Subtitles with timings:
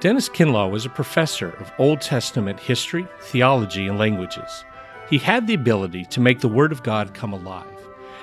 [0.00, 4.64] Dennis Kinlaw was a professor of Old Testament history, theology, and languages.
[5.10, 7.66] He had the ability to make the Word of God come alive,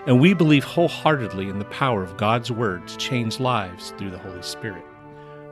[0.07, 4.17] and we believe wholeheartedly in the power of God's Word to change lives through the
[4.17, 4.85] Holy Spirit.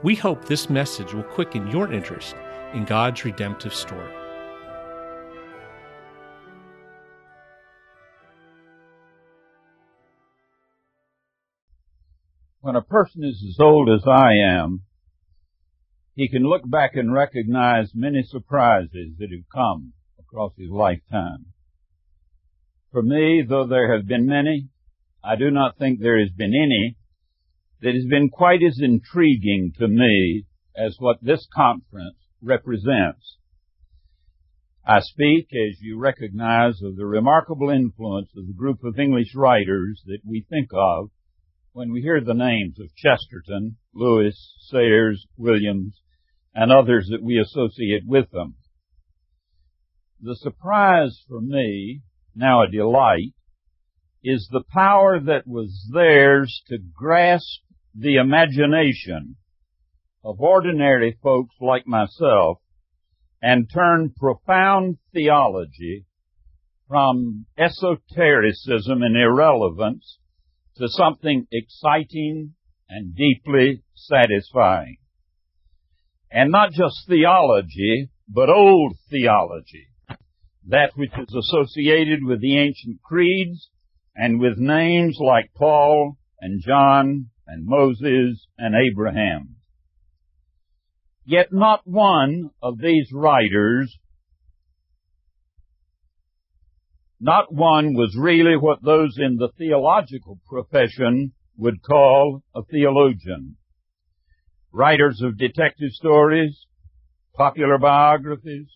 [0.01, 2.37] We hope this message will quicken your interest
[2.73, 4.13] in God's redemptive story.
[12.61, 14.83] When a person is as old as I am,
[16.15, 21.45] he can look back and recognize many surprises that have come across his lifetime.
[22.91, 24.69] For me, though there have been many,
[25.23, 26.97] I do not think there has been any
[27.81, 30.45] that has been quite as intriguing to me
[30.75, 33.37] as what this conference represents.
[34.85, 40.01] I speak, as you recognize, of the remarkable influence of the group of English writers
[40.05, 41.09] that we think of
[41.71, 46.02] when we hear the names of Chesterton, Lewis, Sayers, Williams,
[46.53, 48.55] and others that we associate with them.
[50.21, 52.01] The surprise for me,
[52.35, 53.33] now a delight,
[54.23, 57.61] is the power that was theirs to grasp
[57.93, 59.35] the imagination
[60.23, 62.59] of ordinary folks like myself
[63.41, 66.05] and turn profound theology
[66.87, 70.19] from esotericism and irrelevance
[70.77, 72.53] to something exciting
[72.87, 74.97] and deeply satisfying.
[76.33, 79.87] And not just theology, but old theology.
[80.67, 83.69] That which is associated with the ancient creeds
[84.15, 89.57] and with names like Paul and John and Moses and Abraham.
[91.23, 93.95] Yet not one of these writers
[97.25, 103.55] Not one was really what those in the theological profession would call a theologian.
[104.75, 106.65] Writers of detective stories,
[107.35, 108.67] popular biographies,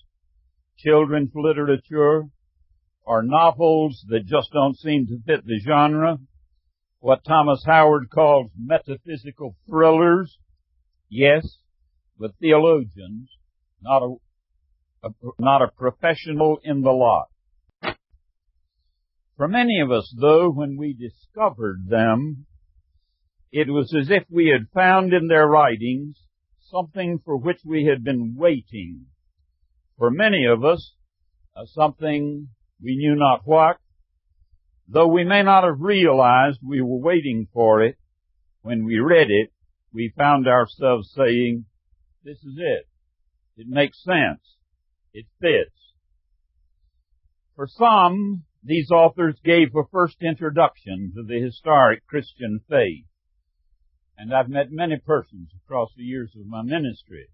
[0.78, 2.26] children's literature,
[3.04, 6.20] or novels that just don't seem to fit the genre,
[7.00, 10.38] what Thomas Howard calls metaphysical thrillers,
[11.10, 11.58] yes,
[12.20, 13.32] with theologians,
[13.82, 14.16] not a,
[15.04, 15.10] a,
[15.40, 17.28] not a professional in the lot.
[19.38, 22.47] For many of us, though, when we discovered them,
[23.52, 26.20] it was as if we had found in their writings
[26.70, 29.06] something for which we had been waiting.
[29.98, 30.94] For many of us,
[31.56, 32.50] uh, something
[32.84, 33.78] we knew not what,
[34.88, 37.96] though we may not have realized we were waiting for it,
[38.62, 39.52] when we read it,
[39.94, 41.66] we found ourselves saying,
[42.24, 42.88] this is it.
[43.56, 44.42] It makes sense.
[45.14, 45.94] It fits.
[47.56, 53.06] For some, these authors gave a first introduction to the historic Christian faith.
[54.18, 57.28] And I've met many persons across the years of my ministry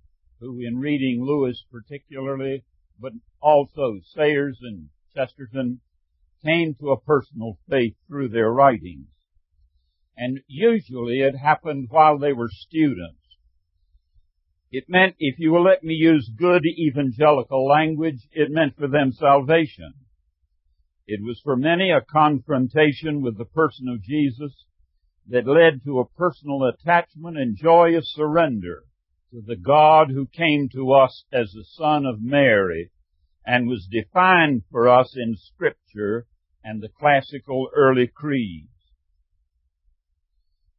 [0.44, 2.64] who in reading Lewis particularly,
[3.00, 5.80] but also Sayers and Chesterton,
[6.44, 9.08] came to a personal faith through their writings.
[10.18, 13.20] And usually it happened while they were students.
[14.70, 19.12] It meant, if you will let me use good evangelical language, it meant for them
[19.14, 19.94] salvation.
[21.08, 24.66] It was for many a confrontation with the person of Jesus
[25.28, 28.84] that led to a personal attachment and joyous surrender
[29.32, 32.92] to the God who came to us as the Son of Mary
[33.46, 36.28] and was defined for us in Scripture
[36.64, 38.70] and the classical early creeds.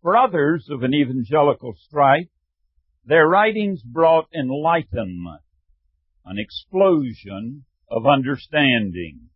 [0.03, 2.29] For others of an evangelical stripe,
[3.05, 5.43] their writings brought enlightenment,
[6.25, 9.31] an explosion of understanding.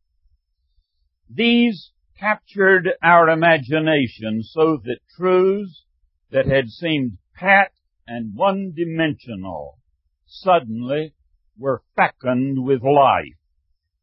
[1.28, 5.84] These captured our imagination so that truths
[6.30, 7.70] that had seemed pat
[8.06, 9.78] and one-dimensional
[10.26, 11.14] suddenly
[11.58, 13.38] were fecund with life,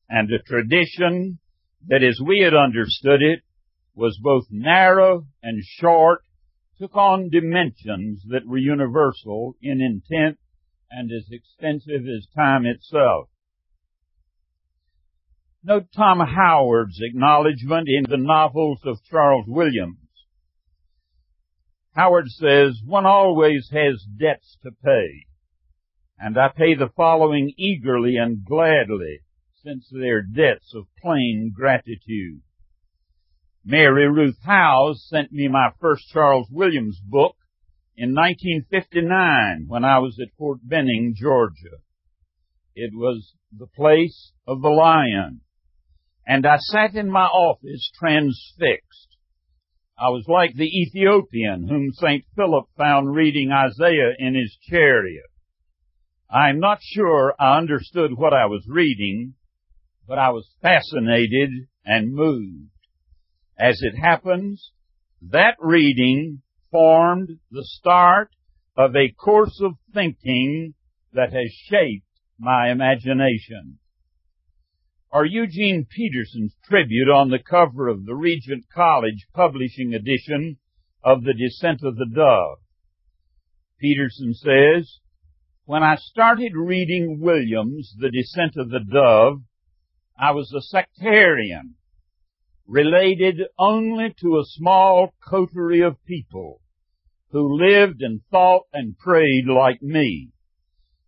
[0.10, 1.40] and a tradition
[1.88, 3.40] that as we had understood it
[3.94, 6.22] was both narrow and short
[6.78, 10.38] took on dimensions that were universal in intent
[10.92, 13.30] and as extensive as time itself.
[15.68, 19.98] Note Tom Howard's acknowledgement in the novels of Charles Williams.
[21.96, 25.26] Howard says, one always has debts to pay,
[26.20, 29.22] and I pay the following eagerly and gladly,
[29.64, 32.44] since they're debts of plain gratitude.
[33.66, 37.38] Mary Ruth Howes sent me my first Charles Williams book
[37.98, 41.78] in 1959 when I was at Fort Benning, Georgia.
[42.76, 45.42] It was The Place of the Lion
[46.26, 49.16] and I sat in my office transfixed.
[49.98, 52.26] I was like the Ethiopian whom St.
[52.36, 55.30] Philip found reading Isaiah in his chariot.
[56.30, 59.36] I'm not sure I understood what I was reading,
[60.08, 61.50] but I was fascinated
[61.86, 62.72] and moved.
[63.58, 64.72] As it happens,
[65.22, 68.32] that reading formed the start
[68.76, 70.74] of a course of thinking
[71.14, 72.06] that has shaped
[72.38, 73.80] my imagination.
[75.12, 80.58] Or Eugene Peterson's tribute on the cover of the Regent College publishing edition
[81.04, 82.58] of The Descent of the Dove.
[83.80, 85.00] Peterson says,
[85.66, 89.42] when I started reading Williams' The Descent of the Dove,
[90.18, 91.76] I was a sectarian,
[92.68, 96.62] related only to a small coterie of people
[97.30, 100.30] who lived and thought and prayed like me.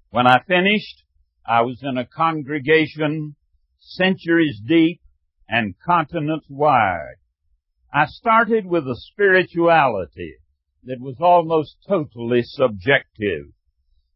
[0.10, 1.04] When I finished,
[1.46, 3.36] I was in a congregation
[3.80, 5.02] centuries deep
[5.48, 7.16] and continents wide.
[7.94, 10.36] I started with a spirituality
[10.84, 13.48] that was almost totally subjective.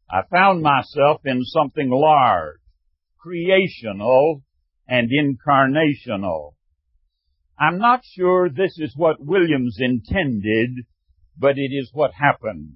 [0.10, 2.60] I found myself in something large,
[3.18, 4.44] creational,
[4.88, 6.54] and incarnational.
[7.58, 10.86] I'm not sure this is what Williams intended,
[11.38, 12.74] but it is what happened.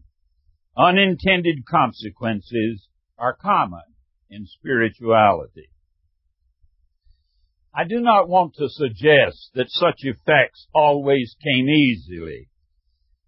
[0.78, 2.88] Unintended consequences
[3.18, 3.84] are common
[4.30, 5.70] in spirituality.
[7.78, 12.48] I do not want to suggest that such effects always came easily.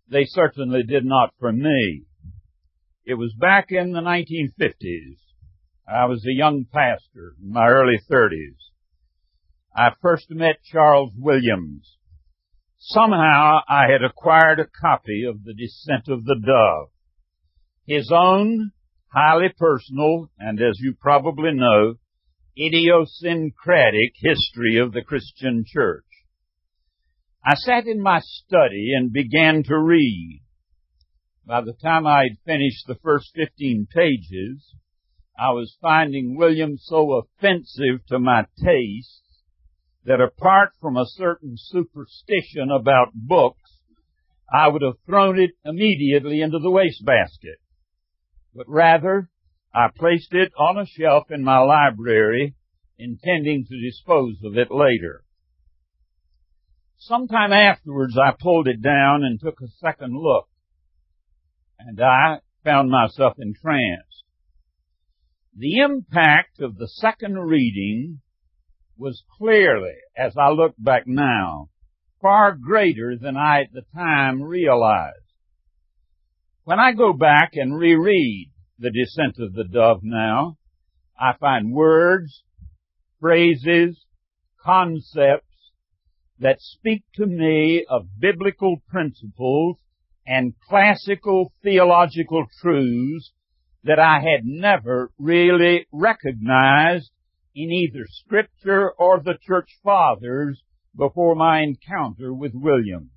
[0.10, 2.04] They certainly did not for me.
[3.06, 5.18] It was back in the 1950s.
[5.86, 8.56] I was a young pastor in my early 30s.
[9.76, 11.98] I first met Charles Williams.
[12.78, 16.90] Somehow I had acquired a copy of The Descent of the Dove.
[17.86, 18.72] His own
[19.14, 21.96] highly personal, and as you probably know,
[22.60, 26.04] idiosyncratic history of the Christian church.
[27.46, 30.42] I sat in my study and began to read.
[31.46, 34.76] By the time I had finished the first 15 pages,
[35.40, 39.22] I was finding William so offensive to my taste
[40.06, 43.80] that apart from a certain superstition about books,
[44.52, 47.60] I would have thrown it immediately into the wastebasket.
[48.56, 49.30] But rather,
[49.78, 52.56] I placed it on a shelf in my library,
[52.98, 55.24] intending to dispose of it later.
[56.98, 60.48] Sometime afterwards, I pulled it down and took a second look,
[61.78, 64.24] and I found myself entranced.
[65.56, 68.22] The impact of the second reading
[68.98, 71.70] was clearly, as I look back now,
[72.20, 75.22] far greater than I at the time realized.
[76.64, 80.58] When I go back and reread the descent of the dove now,
[81.20, 82.44] I find words,
[83.20, 84.06] phrases,
[84.64, 85.72] concepts
[86.40, 89.78] that speak to me of biblical principles
[90.26, 93.32] and classical theological truths
[93.84, 97.10] that I had never really recognized
[97.56, 100.62] in either scripture or the church fathers
[100.96, 103.12] before my encounter with Williams.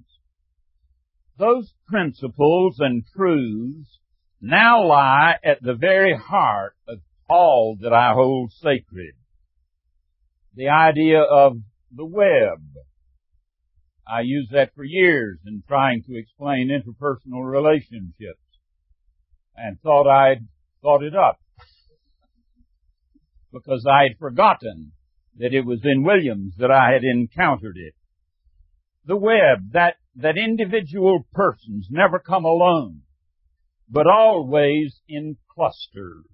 [1.36, 3.98] Those principles and truths
[4.40, 6.98] now lie at the very heart of
[7.28, 9.14] all that I hold sacred.
[10.54, 11.58] The idea of
[11.94, 12.60] the web.
[14.06, 18.40] I used that for years in trying to explain interpersonal relationships
[19.56, 20.48] and thought I'd
[20.82, 21.38] thought it up
[23.52, 24.92] because I had forgotten
[25.38, 27.94] that it was in Williams that I had encountered it.
[29.06, 33.02] The web, that, that individual persons never come alone,
[33.90, 36.26] but always in clusters.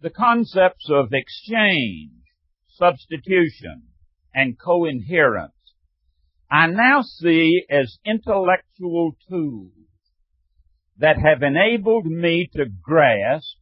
[0.00, 2.12] The concepts of exchange,
[2.68, 3.82] substitution,
[4.34, 5.52] and co-inherence
[6.50, 9.72] I now see as intellectual tools
[10.98, 13.56] that have enabled me to grasp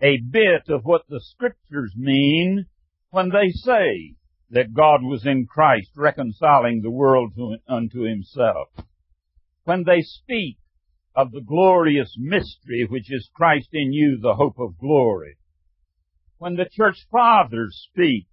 [0.00, 2.64] a bit of what the scriptures mean
[3.10, 4.14] when they say
[4.48, 8.68] that God was in Christ reconciling the world to, unto himself.
[9.64, 10.56] When they speak
[11.14, 15.36] of the glorious mystery which is Christ in you, the hope of glory.
[16.38, 18.26] When the church fathers speak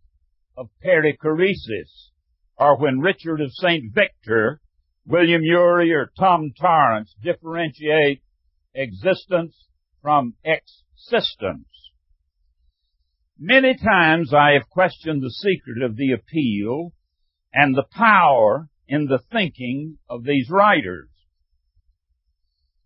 [0.56, 2.12] of perichoresis,
[2.58, 3.94] or when Richard of St.
[3.94, 4.62] Victor,
[5.06, 8.22] William Ury, or Tom Torrance differentiate
[8.74, 9.56] existence
[10.02, 11.68] from existence.
[13.40, 16.94] Many times I have questioned the secret of the appeal
[17.54, 21.10] and the power in the thinking of these writers.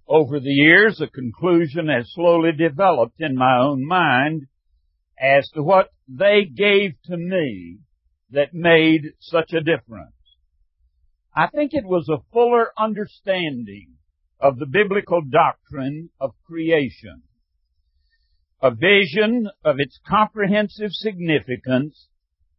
[0.08, 4.48] Over the years, a conclusion has slowly developed in my own mind
[5.20, 7.79] as to what they gave to me
[8.31, 10.15] that made such a difference.
[11.36, 13.96] I think it was a fuller understanding
[14.39, 17.24] of the biblical doctrine of creation.
[18.62, 22.08] a vision of its comprehensive significance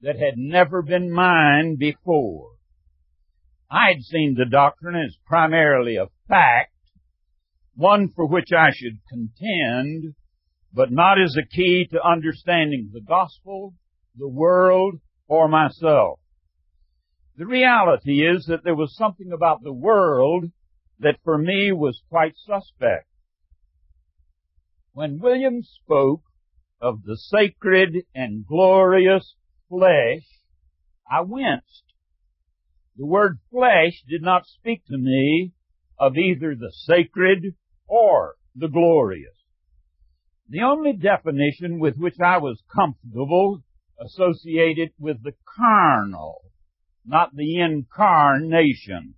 [0.00, 2.50] that had never been mine before.
[3.70, 6.71] I had seen the doctrine as primarily a fact,
[7.74, 10.14] one for which I should contend,
[10.72, 13.74] but not as a key to understanding the gospel,
[14.16, 14.96] the world,
[15.28, 16.20] or myself.
[17.36, 20.44] The reality is that there was something about the world
[20.98, 23.06] that for me was quite suspect.
[24.92, 26.22] When William spoke
[26.80, 29.34] of the sacred and glorious
[29.68, 30.24] flesh,
[31.10, 31.84] I winced.
[32.96, 35.52] The word flesh did not speak to me
[35.98, 37.54] of either the sacred
[37.92, 39.37] or the glorious.
[40.49, 43.62] The only definition with which I was comfortable
[44.00, 46.40] associated with the carnal,
[47.04, 49.14] not the incarnation.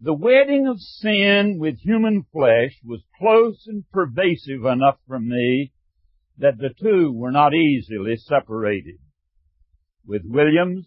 [0.00, 5.72] The wedding of sin with human flesh was close and pervasive enough for me
[6.36, 8.98] that the two were not easily separated.
[10.06, 10.86] With Williams,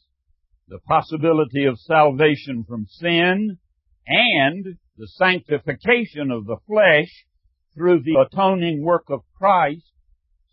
[0.67, 3.57] the possibility of salvation from sin
[4.05, 7.25] and the sanctification of the flesh
[7.73, 9.93] through the atoning work of Christ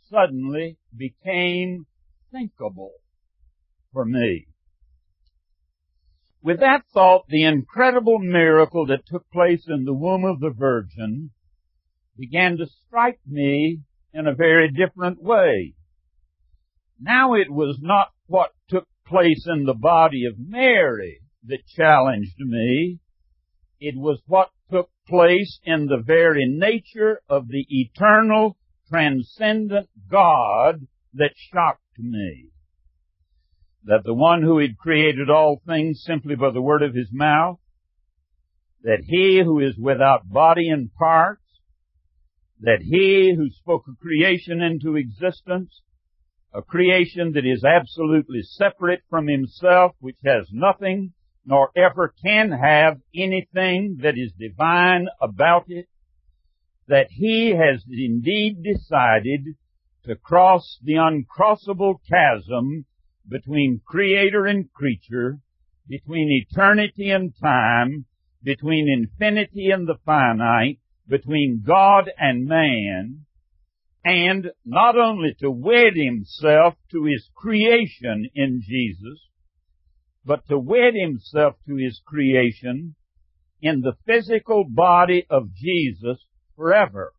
[0.08, 1.84] suddenly became
[2.30, 2.92] thinkable
[3.92, 4.46] for me.
[6.42, 11.30] With that thought, the incredible miracle that took place in the womb of the Virgin
[12.16, 13.80] began to strike me
[14.14, 15.74] in a very different way.
[17.00, 23.00] Now it was not what took place in the body of Mary that challenged me.
[23.80, 28.56] It was what took place in the very nature of the eternal,
[28.88, 32.50] transcendent God that shocked me.
[33.85, 37.59] That the one who had created all things simply by the word of his mouth,
[38.83, 41.42] that he who is without body and parts,
[42.61, 45.83] that he who spoke a creation into existence,
[46.54, 51.12] a creation that is absolutely separate from himself, which has nothing
[51.46, 55.86] nor ever can have anything that is divine about it,
[56.88, 59.54] that he has indeed decided
[60.04, 62.84] to cross the uncrossable chasm
[63.28, 65.38] between creator and creature,
[65.88, 68.04] between eternity and time,
[68.42, 73.24] between infinity and the finite, between God and man,
[74.04, 79.20] and not only to wed himself to his creation in Jesus,
[80.26, 82.97] but to wed himself to his creation
[83.62, 86.18] in the physical body of Jesus
[86.56, 87.12] forever,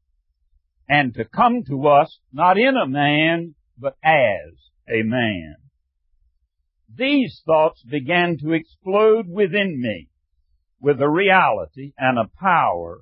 [0.90, 4.54] and to come to us not in a man, but as
[4.90, 5.56] a man.
[6.94, 10.10] These thoughts began to explode within me
[10.82, 13.02] with a reality and a power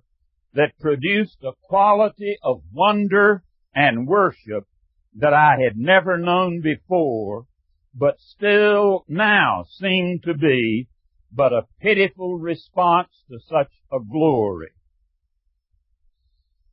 [0.54, 3.44] that produced a quality of wonder
[3.74, 4.66] and worship
[5.16, 7.46] that I had never known before
[7.98, 10.88] but still now seem to be
[11.32, 14.72] but a pitiful response to such a glory.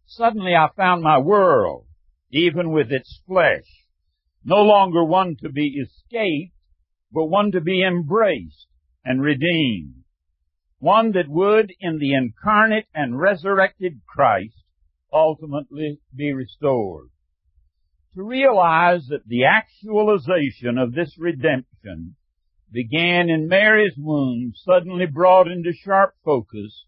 [0.07, 1.87] Suddenly I found my world,
[2.31, 3.67] even with its flesh,
[4.45, 6.55] no longer one to be escaped,
[7.13, 8.67] but one to be embraced
[9.05, 10.05] and redeemed.
[10.79, 14.57] One that would, in the incarnate and resurrected Christ,
[15.13, 17.12] ultimately be restored
[18.15, 22.17] to realize that the actualization of this redemption
[22.71, 26.85] began in Mary's womb suddenly brought into sharp focus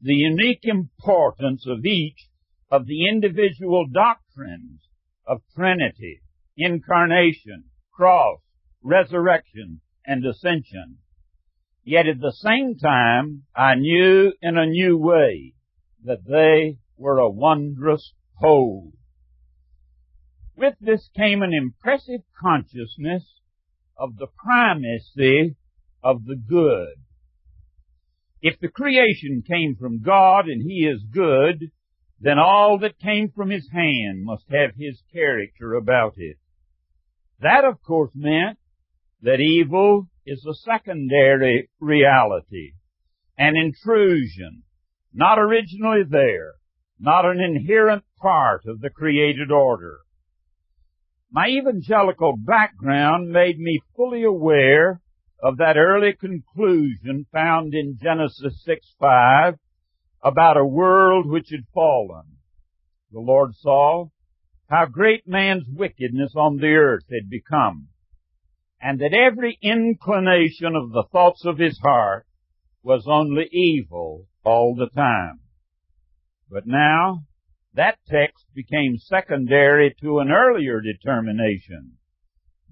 [0.00, 2.28] the unique importance of each
[2.70, 4.80] of the individual doctrines
[5.26, 6.20] of Trinity,
[6.56, 8.40] incarnation, cross,
[8.82, 10.98] resurrection, and ascension.
[11.84, 15.54] Yet at the same time, I knew in a new way
[16.04, 18.92] that they were a wondrous whole.
[20.56, 23.40] With this came an impressive consciousness
[23.96, 25.56] of the primacy
[26.02, 26.94] of the good.
[28.42, 31.70] If the creation came from God and He is good,
[32.20, 36.36] then all that came from His hand must have His character about it.
[37.40, 38.58] That of course meant
[39.22, 42.74] that evil is a secondary reality,
[43.38, 44.62] an intrusion,
[45.12, 46.52] not originally there,
[46.98, 50.01] not an inherent part of the created order.
[51.34, 55.00] My evangelical background made me fully aware
[55.42, 59.54] of that early conclusion found in Genesis 6 5
[60.22, 62.36] about a world which had fallen.
[63.12, 64.08] The Lord saw
[64.68, 67.88] how great man's wickedness on the earth had become,
[68.78, 72.26] and that every inclination of the thoughts of his heart
[72.82, 75.40] was only evil all the time.
[76.50, 77.24] But now,
[77.74, 81.92] that text became secondary to an earlier determination,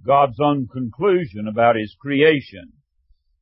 [0.05, 2.73] God's own conclusion about His creation.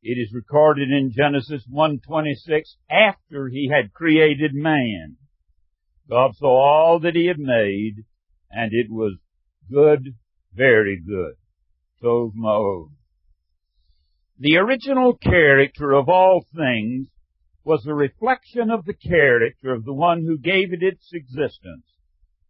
[0.03, 5.17] It is recorded in Genesis 1:26 after He had created man.
[6.09, 8.05] God saw all that He had made,
[8.51, 9.19] and it was
[9.71, 10.15] good,
[10.55, 11.35] very good.
[12.03, 12.91] Tov Ma'od.
[14.39, 17.09] The original character of all things
[17.69, 21.85] was a reflection of the character of the one who gave it its existence.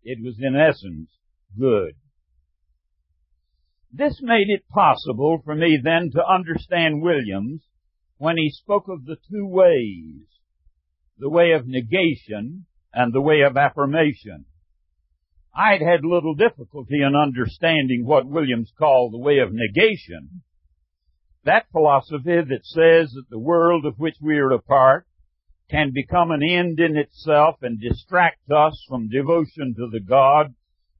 [0.05, 1.11] It was in essence
[1.59, 1.95] good.
[3.93, 7.65] This made it possible for me then to understand Williams
[8.19, 10.23] when he spoke of the two ways,
[11.19, 14.45] the way of negation and the way of affirmation.
[15.53, 20.43] I'd had little difficulty in understanding what Williams called the way of negation.
[21.45, 25.08] That philosophy that says that the world of which we are a part
[25.71, 30.55] can become an end in itself and distract us from devotion to the God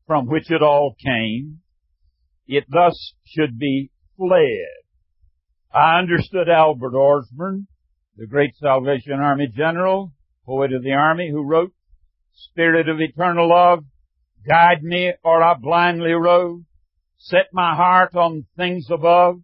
[0.07, 1.61] from which it all came.
[2.47, 4.69] It thus should be fled.
[5.73, 7.67] I understood Albert Orsborn,
[8.17, 10.13] the great Salvation Army general,
[10.47, 11.73] poet of the army, who wrote,
[12.33, 13.85] Spirit of eternal love,
[14.49, 16.61] guide me or I blindly rove,
[17.19, 19.41] set my heart on things above,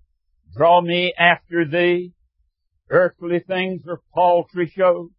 [0.56, 2.13] draw me after thee,
[2.94, 5.10] Earthly things are paltry shows,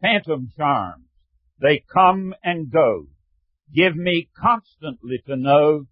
[0.00, 1.04] phantom charms.
[1.60, 3.08] They come and go.
[3.70, 5.88] Give me constantly to know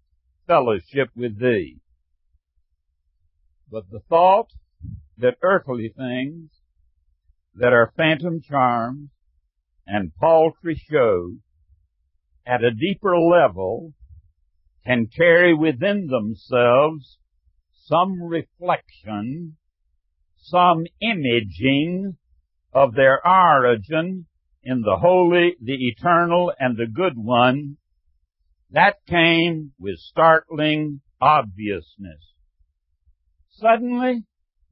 [0.47, 1.77] fellowship with thee.
[3.69, 4.49] But the thought
[5.15, 6.49] that earthly things
[7.53, 9.11] that are phantom charms
[9.85, 11.37] and paltry shows
[12.47, 13.93] at a deeper level
[14.83, 17.19] can carry within themselves
[17.71, 19.57] some reflection
[20.41, 22.17] some imaging
[22.73, 24.25] of their origin
[24.63, 27.77] in the holy, the eternal, and the good one,
[28.71, 32.33] that came with startling obviousness.
[33.49, 34.23] Suddenly,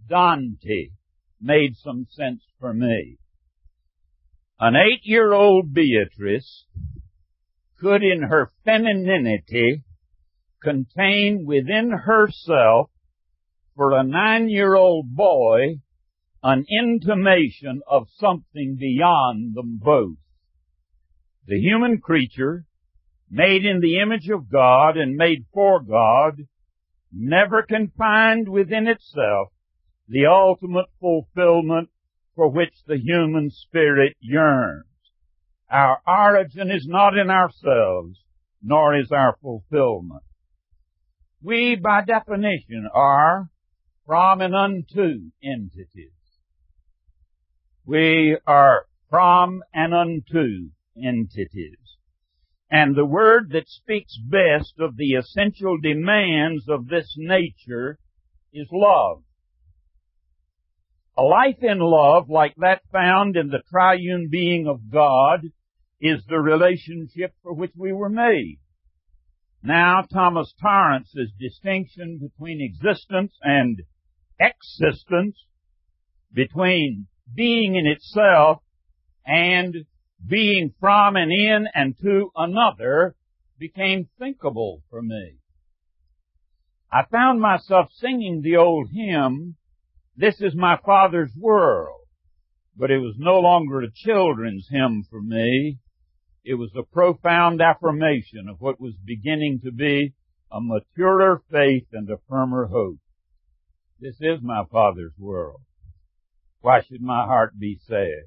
[0.07, 0.89] Dante
[1.41, 3.17] made some sense for me.
[4.59, 6.65] An eight-year-old Beatrice
[7.79, 9.83] could in her femininity
[10.61, 12.89] contain within herself
[13.79, 15.79] for a nine-year-old boy
[16.43, 20.17] an intimation of something beyond them both.
[21.47, 22.65] The human creature,
[23.31, 26.41] made in the image of God and made for God,
[27.13, 29.53] never can find within itself
[30.09, 31.87] the ultimate fulfillment
[32.35, 34.83] for which the human spirit yearns.
[35.71, 38.19] Our origin is not in ourselves,
[38.61, 40.23] nor is our fulfillment.
[41.41, 43.49] We, by definition, are
[44.09, 46.09] from and unto entities.
[47.85, 51.77] We are from and unto entities.
[52.71, 57.99] And the word that speaks best of the essential demands of this nature
[58.51, 59.21] is love.
[61.15, 65.41] A life in love like that found in the triune being of God
[66.01, 68.57] is the relationship for which we were made.
[69.61, 73.83] Now, Thomas Torrance's distinction between existence and
[74.39, 75.35] existence
[76.33, 78.61] between being in itself
[79.25, 79.85] and
[80.25, 83.15] being from and in and to another
[83.57, 85.35] became thinkable for me.
[86.91, 89.55] I found myself singing the old hymn,
[90.15, 92.01] This is my Father's world,
[92.75, 95.77] but it was no longer a children's hymn for me.
[96.43, 100.13] It was a profound affirmation of what was beginning to be
[100.51, 102.97] a maturer faith and a firmer hope.
[104.01, 105.59] This is my Father's world.
[106.61, 108.23] Why should my heart be sad?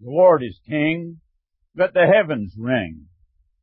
[0.00, 1.20] The Lord is King.
[1.76, 3.06] Let the heavens ring.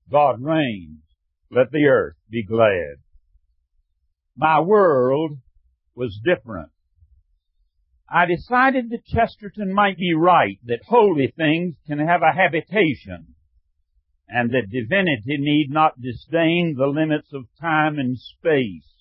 [0.09, 1.03] God reigns.
[1.49, 2.97] Let the earth be glad.
[4.35, 5.37] My world
[5.95, 6.71] was different.
[8.09, 13.35] I decided that Chesterton might be right, that holy things can have a habitation,
[14.27, 19.00] and that divinity need not disdain the limits of time and space.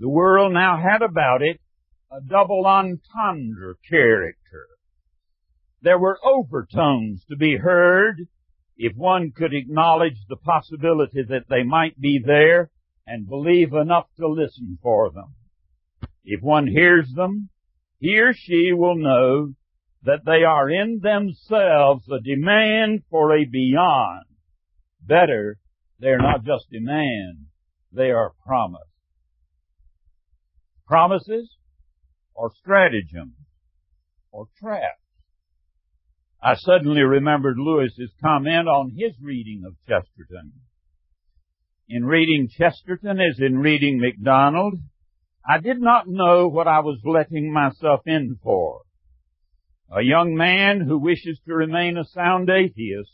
[0.00, 1.60] The world now had about it
[2.10, 4.66] a double entendre character.
[5.82, 8.26] There were overtones to be heard
[8.78, 12.70] if one could acknowledge the possibility that they might be there
[13.06, 15.34] and believe enough to listen for them.
[16.24, 17.50] If one hears them,
[17.98, 19.52] he or she will know
[20.02, 24.24] that they are in themselves a demand for a beyond.
[25.02, 25.58] Better,
[25.98, 27.48] they're not just demand,
[27.92, 28.89] they are promise
[30.90, 31.48] promises
[32.34, 33.36] or stratagems
[34.32, 34.98] or traps.
[36.42, 40.52] I suddenly remembered Lewis's comment on his reading of Chesterton.
[41.88, 44.74] In reading Chesterton as in reading MacDonald,
[45.48, 48.80] I did not know what I was letting myself in for.
[49.96, 53.12] A young man who wishes to remain a sound atheist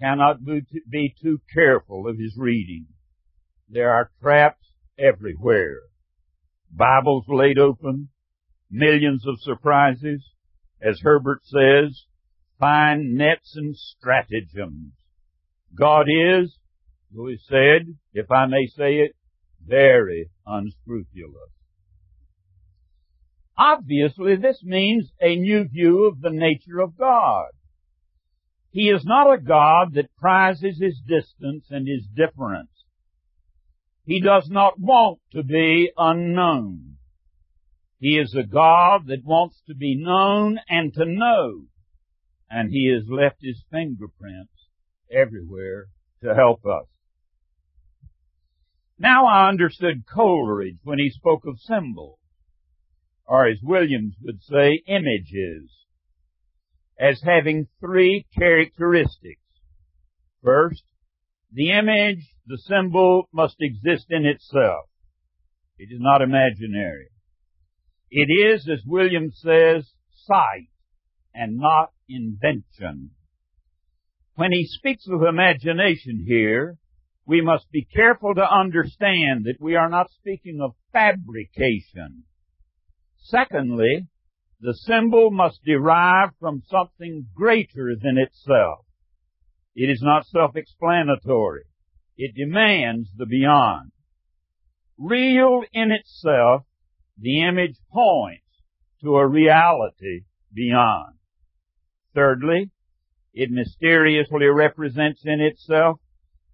[0.00, 2.86] cannot be too careful of his reading.
[3.68, 4.64] There are traps
[4.96, 5.89] everywhere.
[6.72, 8.08] Bibles laid open,
[8.70, 10.24] millions of surprises,
[10.80, 12.04] as Herbert says,
[12.58, 14.92] fine nets and stratagems.
[15.74, 16.56] God is,
[17.12, 19.16] Lewis said, if I may say it,
[19.64, 21.50] very unscrupulous.
[23.56, 27.48] Obviously, this means a new view of the nature of God.
[28.70, 32.70] He is not a God that prizes his distance and his difference.
[34.04, 36.96] He does not want to be unknown.
[37.98, 41.64] He is a God that wants to be known and to know.
[42.50, 44.68] And He has left His fingerprints
[45.10, 45.86] everywhere
[46.22, 46.86] to help us.
[48.98, 52.18] Now I understood Coleridge when he spoke of symbols,
[53.26, 55.70] or as Williams would say, images,
[56.98, 59.40] as having three characteristics.
[60.44, 60.82] First,
[61.50, 64.86] the image, the symbol, must exist in itself.
[65.78, 67.08] It is not imaginary.
[68.10, 69.88] It is, as William says,
[70.26, 70.68] sight
[71.32, 73.12] and not invention.
[74.34, 76.76] When he speaks of imagination here,
[77.24, 82.24] we must be careful to understand that we are not speaking of fabrication.
[83.22, 84.08] Secondly,
[84.60, 88.84] the symbol must derive from something greater than itself.
[89.76, 91.69] It is not self-explanatory.
[92.22, 93.92] It demands the beyond.
[94.98, 96.66] Real in itself,
[97.18, 98.44] the image points
[99.00, 101.14] to a reality beyond.
[102.14, 102.72] Thirdly,
[103.32, 105.98] it mysteriously represents in itself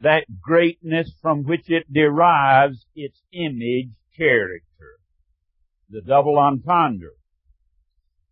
[0.01, 5.01] that greatness from which it derives its image character.
[5.91, 7.17] The double entendre.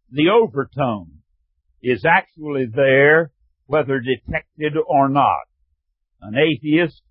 [0.08, 1.22] The overtone
[1.82, 3.32] is actually there
[3.66, 5.48] whether detected or not.
[6.20, 7.02] An atheist,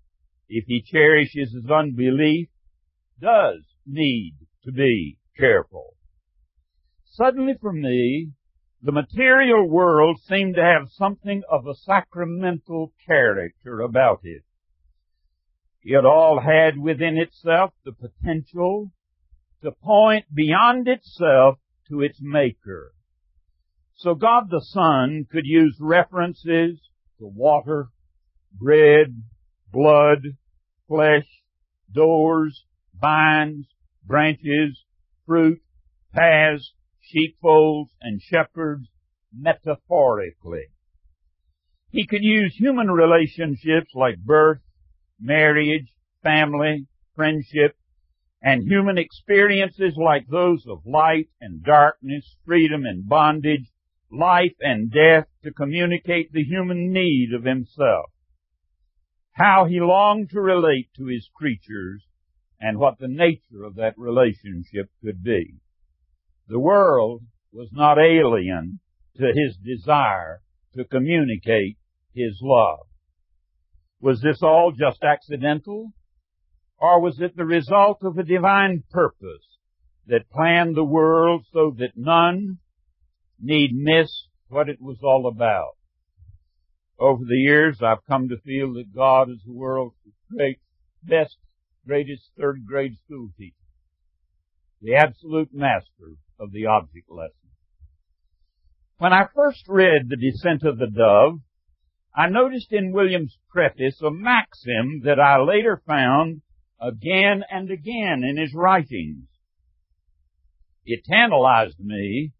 [0.48, 2.48] if he cherishes his unbelief,
[3.20, 5.94] does need to be careful.
[7.04, 8.32] Suddenly for me,
[8.82, 14.42] the material world seemed to have something of a sacramental character about it.
[15.82, 18.90] It all had within itself the potential
[19.62, 22.92] to point beyond itself to its maker.
[23.94, 26.80] So God the Son could use references
[27.18, 27.88] to water,
[28.52, 29.22] bread,
[29.74, 30.22] blood,
[30.86, 31.26] flesh,
[31.92, 32.64] doors,
[32.98, 33.66] vines,
[34.06, 34.84] branches,
[35.26, 35.60] fruit,
[36.14, 38.88] paths, sheepfolds, and shepherds
[39.36, 40.68] metaphorically.
[41.90, 44.60] He could use human relationships like birth,
[45.20, 45.88] marriage,
[46.22, 47.76] family, friendship,
[48.42, 53.72] and human experiences like those of light and darkness, freedom and bondage,
[54.10, 58.10] life and death to communicate the human need of himself.
[59.34, 62.06] How he longed to relate to his creatures
[62.60, 65.56] and what the nature of that relationship could be.
[66.46, 68.78] The world was not alien
[69.16, 70.40] to his desire
[70.74, 71.78] to communicate
[72.14, 72.86] his love.
[74.00, 75.92] Was this all just accidental?
[76.78, 79.58] Or was it the result of a divine purpose
[80.06, 82.58] that planned the world so that none
[83.40, 85.76] need miss what it was all about?
[86.98, 89.96] Over the years, I've come to feel that God is the world's
[90.30, 90.58] great,
[91.02, 91.36] best,
[91.86, 93.56] greatest third grade school teacher.
[94.80, 97.32] The absolute master of the object lesson.
[98.98, 101.40] When I first read The Descent of the Dove,
[102.14, 106.42] I noticed in Williams' preface a maxim that I later found
[106.80, 109.26] again and again in his writings.
[110.86, 112.32] It tantalized me,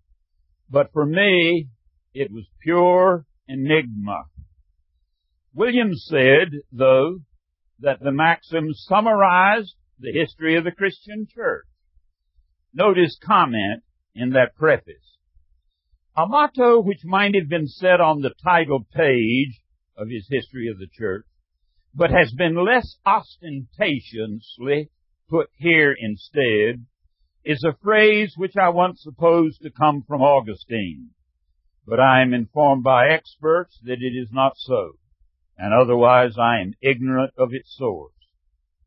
[0.71, 1.69] but for me,
[2.13, 4.25] it was pure enigma.
[5.55, 7.21] Williams said, though,
[7.79, 11.67] that the maxim summarized the history of the Christian church.
[12.73, 13.85] Note his comment
[14.17, 15.17] in that preface.
[16.17, 19.61] A motto which might have been set on the title page
[19.97, 21.25] of his history of the church,
[21.95, 24.91] but has been less ostentatiously
[25.29, 26.85] put here instead,
[27.45, 31.11] is a phrase which I once supposed to come from Augustine,
[31.87, 34.99] but I am informed by experts that it is not so,
[35.57, 38.13] and otherwise I am ignorant of its source.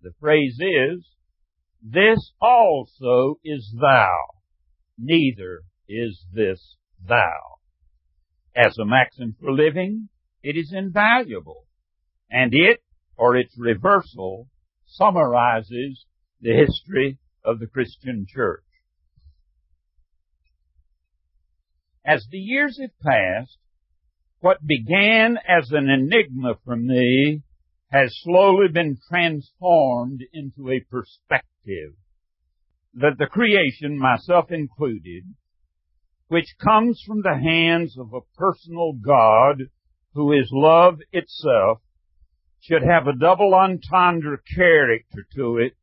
[0.02, 1.08] The phrase is,
[1.82, 4.18] this also is thou,
[4.98, 6.76] neither is this
[7.06, 7.60] thou.
[8.56, 10.10] As a maxim for living,
[10.44, 11.66] it is invaluable.
[12.30, 12.82] And it,
[13.16, 14.50] or its reversal,
[14.86, 16.06] summarizes
[16.42, 18.64] the history of the Christian church.
[22.06, 23.58] As the years have passed,
[24.40, 27.42] what began as an enigma for me
[27.92, 31.94] has slowly been transformed into a perspective
[32.94, 35.24] that the creation, myself included,
[36.28, 39.64] which comes from the hands of a personal God
[40.14, 41.80] who is love itself,
[42.60, 45.74] should have a double entendre character to it,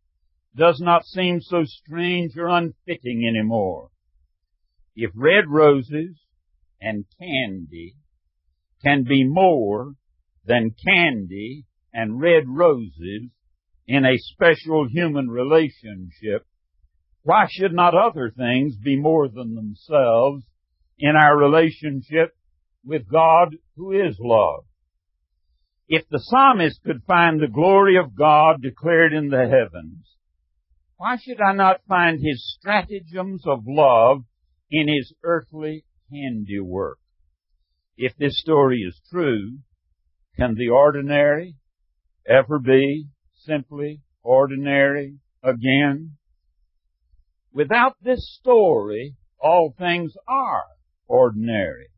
[0.57, 3.91] does not seem so strange or unfitting anymore.
[4.95, 6.21] If red roses
[6.81, 7.95] and candy
[8.85, 9.95] can be more
[10.45, 13.31] than candy and red roses
[13.87, 16.47] in a special human relationship,
[17.23, 20.45] why should not other things be more than themselves
[20.99, 22.37] in our relationship
[22.85, 24.65] with God who is love?
[25.89, 30.07] If the psalmist could find the glory of God declared in the heavens,
[30.97, 34.25] why should I not find his stratagems of love
[34.71, 36.99] in his earthly handiwork?
[37.97, 39.59] If this story is true,
[40.37, 41.57] can the ordinary
[42.27, 46.17] ever be simply ordinary again?
[47.53, 50.65] Without this story, all things are
[51.07, 51.89] ordinary.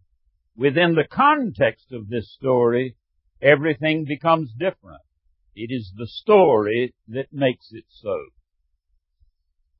[0.54, 2.96] Within the context of this story,
[3.40, 5.00] everything becomes different.
[5.54, 8.26] It is the story that makes it so.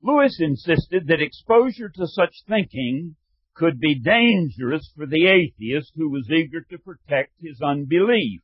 [0.01, 3.15] Lewis insisted that exposure to such thinking
[3.57, 8.41] could be dangerous for the atheist who was eager to protect his unbelief.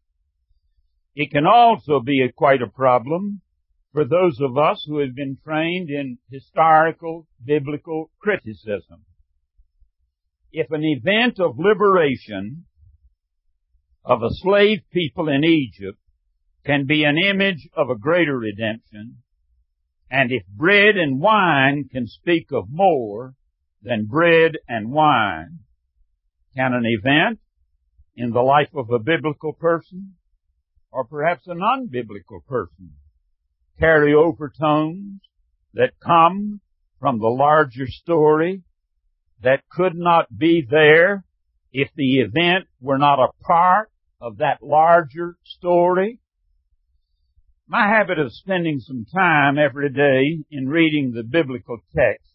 [1.16, 3.42] It can also be a, quite a problem
[3.92, 9.06] for those of us who have been trained in historical biblical criticism.
[10.52, 12.66] If an event of liberation
[14.04, 16.00] of a slave people in Egypt
[16.66, 19.18] can be an image of a greater redemption,
[20.10, 23.36] and if bread and wine can speak of more
[23.84, 25.60] than bread and wine,
[26.56, 27.40] can an event
[28.16, 30.14] in the life of a biblical person
[30.92, 32.94] or perhaps a non-biblical person
[33.80, 35.20] carry overtones
[35.74, 36.62] that come
[37.00, 38.62] from the larger story
[39.42, 41.26] that could not be there
[41.72, 43.90] if the event were not a part
[44.22, 46.20] of that larger story?
[47.68, 52.33] My habit of spending some time every day in reading the biblical text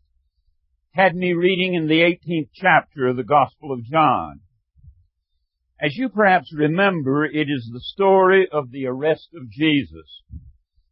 [0.99, 4.41] had me reading in the 18th chapter of the Gospel of John.
[5.81, 10.25] As you perhaps remember, it is the story of the arrest of Jesus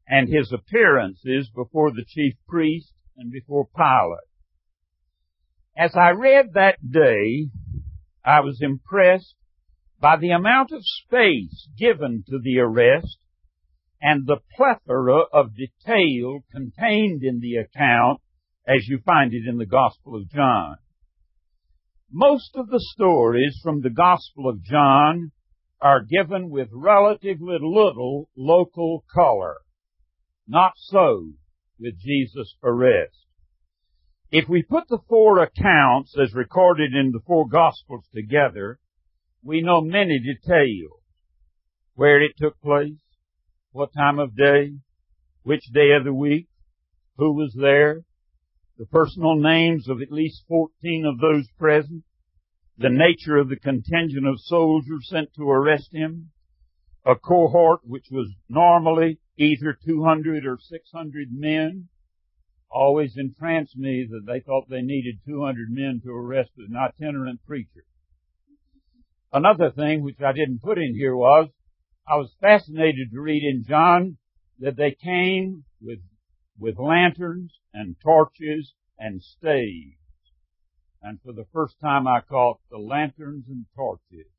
[0.07, 4.21] and his appearances before the chief priest and before Pilate.
[5.77, 7.49] As I read that day,
[8.25, 9.35] I was impressed
[10.01, 13.19] by the amount of space given to the arrest
[14.01, 18.21] and the plethora of detail contained in the account
[18.67, 20.77] as you find it in the Gospel of John.
[22.11, 25.33] Most of the stories from the Gospel of John
[25.81, 29.57] are given with relatively little local color.
[30.49, 31.33] Not so
[31.79, 33.17] with Jesus' arrest.
[34.31, 38.79] If we put the four accounts as recorded in the four Gospels together,
[39.43, 41.01] we know many details.
[41.95, 42.99] Where it took place,
[43.71, 44.73] what time of day,
[45.43, 46.49] which day of the week,
[47.17, 48.03] who was there,
[48.79, 52.05] the personal names of at least 14 of those present,
[52.79, 56.31] the nature of the contingent of soldiers sent to arrest him,
[57.05, 61.89] a cohort which was normally either 200 or 600 men,
[62.71, 67.85] always entranced me that they thought they needed 200 men to arrest an itinerant preacher.
[69.33, 71.49] Another thing which I didn't put in here was
[72.09, 74.19] I was fascinated to read in John
[74.61, 76.01] that they came with,
[76.59, 79.97] with lanterns and torches and staves.
[81.03, 84.33] And for the first time I caught the lanterns and torches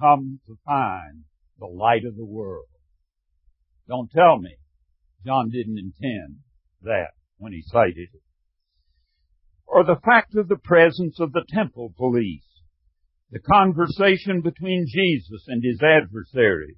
[0.00, 1.24] come to find
[1.58, 2.66] the light of the world.
[3.88, 4.56] Don't tell me
[5.24, 6.38] John didn't intend
[6.82, 8.22] that when he cited it.
[9.66, 12.46] Or the fact of the presence of the temple police,
[13.30, 16.76] the conversation between Jesus and his adversaries,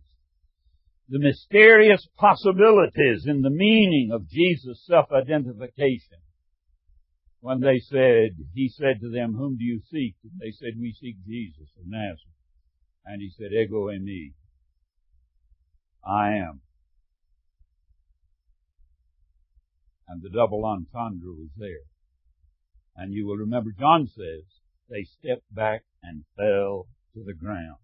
[1.09, 6.19] the mysterious possibilities in the meaning of Jesus' self-identification.
[7.41, 10.17] When they said, He said to them, Whom do you seek?
[10.25, 12.19] And they said, We seek Jesus of Nazareth.
[13.07, 14.33] And He said, Ego eimi.
[16.05, 16.61] I am.
[20.09, 21.87] And the double entendre was there.
[22.97, 24.45] And you will remember John says,
[24.91, 27.77] they stepped back and fell to the ground.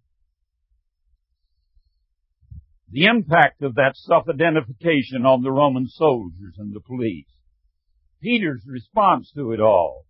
[2.90, 7.27] The impact of that self-identification on the Roman soldiers and the police.
[8.23, 10.07] Peter's response to it all.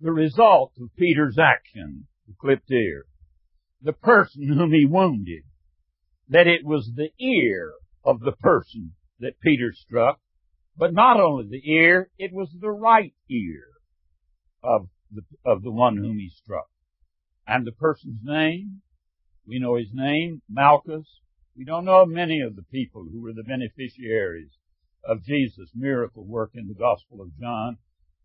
[0.00, 3.06] The result of Peter's action, the clipped ear.
[3.82, 5.42] The person whom he wounded.
[6.28, 7.72] That it was the ear
[8.04, 10.20] of the person that Peter struck,
[10.76, 13.64] but not only the ear, it was the right ear
[14.62, 16.68] of the, of the one whom he struck.
[17.46, 18.82] And the person's name,
[19.46, 21.06] we know his name, Malchus.
[21.56, 24.50] We don't know many of the people who were the beneficiaries
[25.02, 27.78] of Jesus' miracle work in the Gospel of John,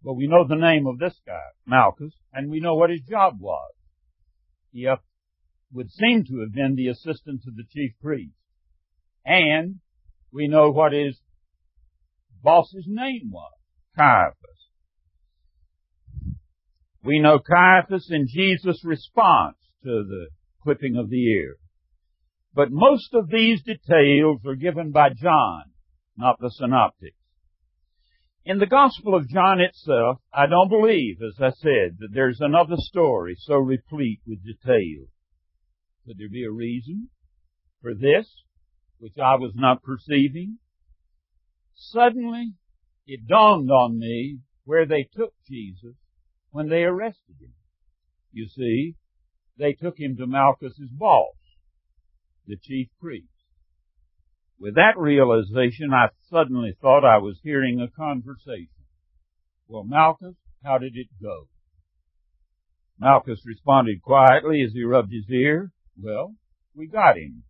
[0.03, 3.39] but we know the name of this guy, Malchus, and we know what his job
[3.39, 3.71] was.
[4.71, 4.87] He
[5.71, 8.35] would seem to have been the assistant to the chief priest.
[9.25, 9.79] And
[10.33, 11.21] we know what his
[12.43, 13.53] boss's name was,
[13.95, 14.35] Caiaphas.
[17.03, 20.27] We know Caiaphas and Jesus' response to the
[20.63, 21.55] clipping of the ear.
[22.53, 25.63] But most of these details are given by John,
[26.17, 27.15] not the synoptics.
[28.43, 32.75] In the Gospel of John itself, I don't believe, as I said, that there's another
[32.77, 35.05] story so replete with detail.
[36.05, 37.09] Could there be a reason
[37.81, 38.27] for this,
[38.97, 40.57] which I was not perceiving?
[41.75, 42.53] Suddenly,
[43.05, 45.95] it dawned on me where they took Jesus
[46.49, 47.53] when they arrested him.
[48.31, 48.95] You see,
[49.57, 51.35] they took him to Malchus's boss,
[52.51, 53.27] the chief priest.
[54.59, 58.67] With that realization, I suddenly thought I was hearing a conversation.
[59.69, 61.47] Well, Malchus, how did it go?
[62.99, 65.71] Malchus responded quietly as he rubbed his ear.
[65.97, 66.35] Well,
[66.75, 67.43] we got him.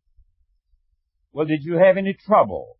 [1.34, 2.78] Well, did you have any trouble?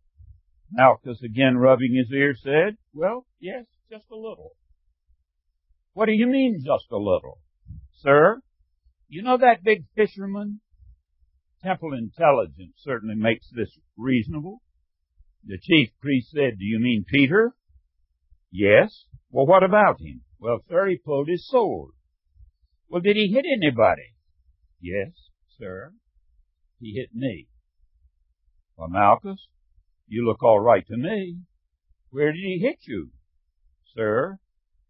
[0.70, 4.52] Malchus, again rubbing his ear, said, Well, yes, just a little.
[5.92, 7.40] What do you mean, just a little?
[7.96, 8.40] Sir,
[9.08, 10.60] you know that big fisherman?
[11.62, 14.62] Temple intelligence certainly makes this reasonable.
[15.44, 17.52] The chief priest said, Do you mean Peter?
[18.50, 19.06] Yes.
[19.30, 20.22] Well, what about him?
[20.38, 21.92] Well, sir, he pulled his sword.
[22.88, 24.14] Well, did he hit anybody?
[24.80, 25.12] Yes,
[25.58, 25.92] sir.
[26.80, 27.46] He hit me.
[28.76, 29.46] Well, Malchus,
[30.08, 31.38] you look all right to me.
[32.10, 33.10] Where did he hit you?
[33.94, 34.38] Sir,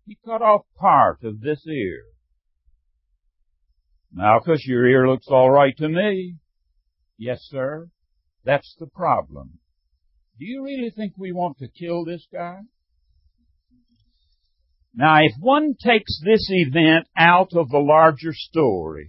[0.06, 2.02] he cut off part of this ear.
[4.12, 6.36] Malchus, your ear looks all right to me.
[7.24, 7.88] Yes, sir.
[8.44, 9.60] That's the problem.
[10.40, 12.62] Do you really think we want to kill this guy?
[14.92, 19.08] Now, if one takes this event out of the larger story,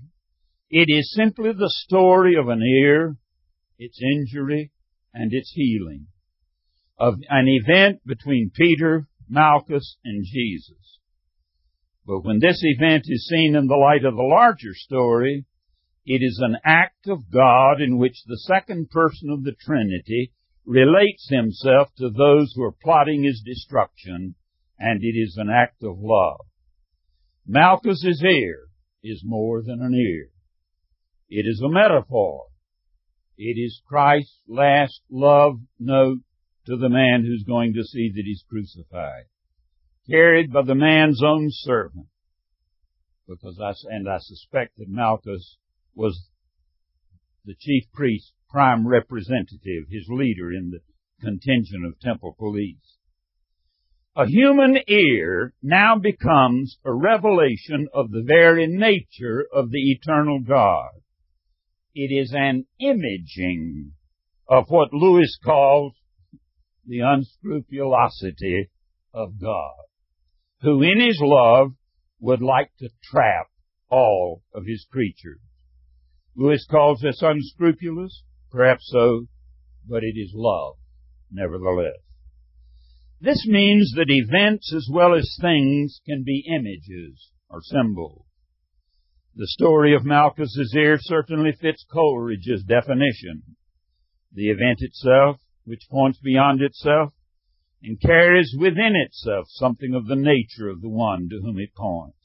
[0.69, 3.17] it is simply the story of an ear,
[3.79, 4.71] its injury,
[5.11, 6.05] and its healing.
[6.99, 10.99] Of an event between Peter, Malchus, and Jesus.
[12.05, 15.47] But when this event is seen in the light of the larger story,
[16.05, 20.33] it is an act of God in which the second person of the Trinity
[20.65, 24.35] relates himself to those who are plotting his destruction,
[24.77, 26.45] and it is an act of love.
[27.45, 28.67] Malchus's ear
[29.03, 30.27] is more than an ear.
[31.29, 32.45] It is a metaphor.
[33.37, 36.19] It is Christ's last love note
[36.67, 39.25] to the man who's going to see that he's crucified.
[40.09, 42.07] Carried by the man's own servant.
[43.27, 45.57] Because I, and I suspect that Malchus
[45.95, 46.29] was
[47.45, 50.79] the chief priest's prime representative, his leader in the
[51.21, 52.97] contingent of temple police.
[54.15, 60.91] A human ear now becomes a revelation of the very nature of the eternal God.
[61.95, 63.93] It is an imaging
[64.47, 65.93] of what Lewis calls
[66.85, 68.69] the unscrupulosity
[69.13, 69.85] of God,
[70.61, 71.71] who in his love
[72.19, 73.47] would like to trap
[73.89, 75.41] all of his creatures.
[76.35, 79.27] Lewis calls this unscrupulous, perhaps so,
[79.87, 80.75] but it is love,
[81.31, 81.97] nevertheless.
[83.21, 88.25] This means that events as well as things can be images or symbols.
[89.35, 93.55] The story of Malchus's ear certainly fits Coleridge's definition.
[94.31, 97.13] The event itself, which points beyond itself,
[97.81, 102.17] and carries within itself something of the nature of the one to whom it points.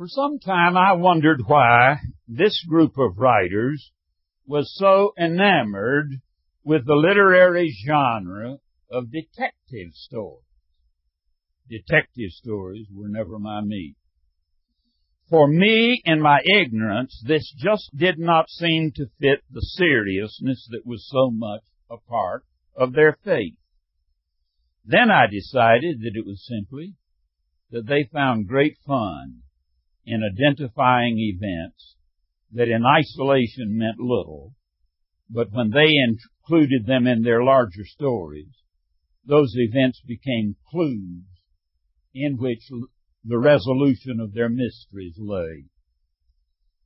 [0.00, 1.96] For some time I wondered why
[2.26, 3.92] this group of writers
[4.46, 6.22] was so enamored
[6.64, 10.46] with the literary genre of detective stories.
[11.68, 13.94] Detective stories were never my meat.
[15.28, 20.86] For me, in my ignorance, this just did not seem to fit the seriousness that
[20.86, 23.58] was so much a part of their faith.
[24.82, 26.94] Then I decided that it was simply
[27.70, 29.42] that they found great fun
[30.04, 31.96] in identifying events
[32.52, 34.54] that in isolation meant little,
[35.28, 38.52] but when they included them in their larger stories,
[39.24, 41.24] those events became clues
[42.14, 42.68] in which
[43.24, 45.64] the resolution of their mysteries lay.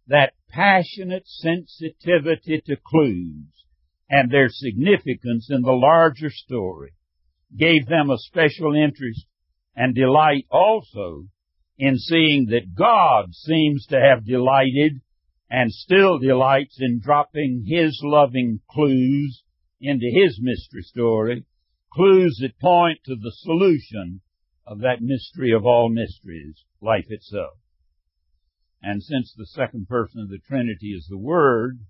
[0.06, 3.46] That passionate sensitivity to clues
[4.10, 6.92] and their significance in the larger story
[7.56, 9.26] gave them a special interest
[9.74, 11.28] and delight also
[11.78, 15.00] in seeing that God seems to have delighted
[15.50, 19.42] and still delights in dropping His loving clues
[19.80, 21.44] into His mystery story,
[21.92, 24.20] clues that point to the solution
[24.66, 27.58] of that mystery of all mysteries, life itself.
[28.82, 31.80] And since the second person of the Trinity is the Word,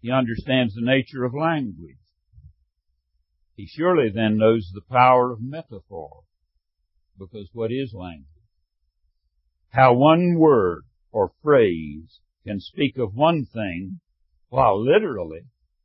[0.00, 1.96] he understands the nature of language.
[3.56, 6.22] He surely then knows the power of metaphor,
[7.18, 8.33] because what is language?
[9.74, 13.98] How one word or phrase can speak of one thing,
[14.48, 15.40] while literally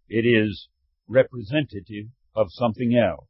[0.07, 0.67] it is
[1.07, 3.25] representative of something else.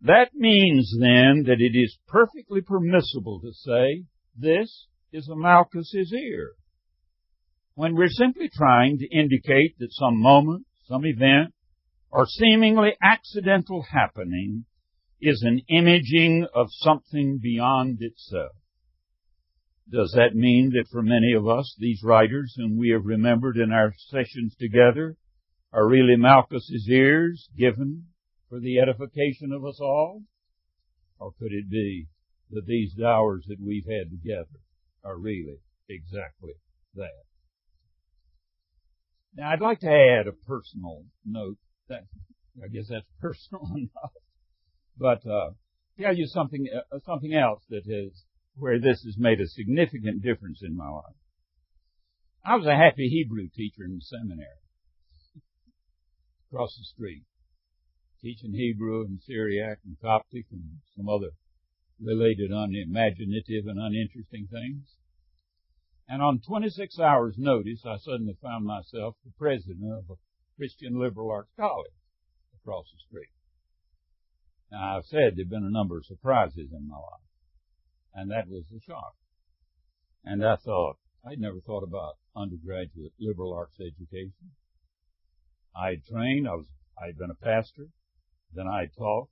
[0.00, 4.04] That means then that it is perfectly permissible to say,
[4.36, 6.52] this is a Malchus's ear
[7.74, 11.52] when we're simply trying to indicate that some moment, some event,
[12.08, 14.64] or seemingly accidental happening
[15.20, 18.52] is an imaging of something beyond itself.
[19.90, 23.70] Does that mean that for many of us, these writers whom we have remembered in
[23.70, 25.16] our sessions together
[25.72, 28.06] are really Malchus's ears given
[28.48, 30.22] for the edification of us all?
[31.18, 32.08] Or could it be
[32.50, 34.60] that these hours that we've had together
[35.04, 35.58] are really
[35.88, 36.54] exactly
[36.94, 37.24] that?
[39.36, 41.58] Now, I'd like to add a personal note.
[41.88, 42.04] That
[42.62, 44.12] I guess that's personal enough,
[44.96, 45.50] but uh,
[46.00, 48.24] tell you something uh, something else that is
[48.56, 51.16] where this has made a significant difference in my life.
[52.44, 54.60] I was a happy Hebrew teacher in the seminary
[56.50, 57.24] across the street,
[58.22, 61.30] teaching Hebrew and Syriac and Coptic and some other
[62.00, 64.86] related unimaginative and uninteresting things.
[66.06, 70.20] And on 26 hours notice, I suddenly found myself the president of a
[70.56, 71.96] Christian liberal arts college
[72.60, 73.32] across the street.
[74.70, 77.23] Now I've said there've been a number of surprises in my life.
[78.14, 79.14] And that was the shock.
[80.24, 80.96] And I thought,
[81.26, 84.52] I'd never thought about undergraduate liberal arts education.
[85.76, 86.66] I had trained, I was,
[87.02, 87.88] I had been a pastor,
[88.54, 89.28] then I taught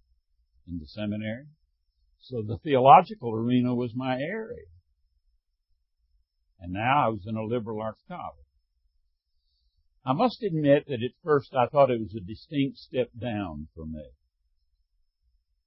[0.67, 1.47] in the seminary.
[2.19, 4.67] So the theological arena was my area.
[6.61, 8.47] And now I was in a liberal arts college.
[10.05, 13.87] I must admit that at first I thought it was a distinct step down for
[13.87, 14.11] me.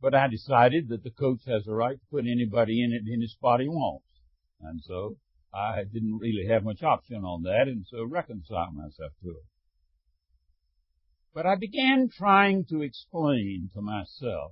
[0.05, 3.21] But I decided that the coach has a right to put anybody in it in
[3.21, 4.05] his spot he wants.
[4.61, 5.17] And so
[5.51, 9.47] I didn't really have much option on that and so reconciled myself to it.
[11.33, 14.51] But I began trying to explain to myself